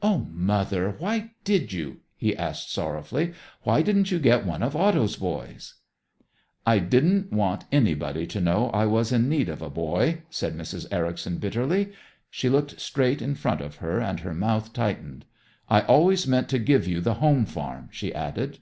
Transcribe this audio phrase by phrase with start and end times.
[0.00, 3.32] "Oh, Mother, why did you?" he asked sorrowfully.
[3.64, 5.74] "Why didn't you get one of Otto's boys?"
[6.64, 10.86] "I didn't want anybody to know I was in need of a boy," said Mrs.
[10.92, 11.90] Ericson bitterly.
[12.30, 15.24] She looked straight in front of her and her mouth tightened.
[15.68, 18.60] "I always meant to give you the home farm," she added.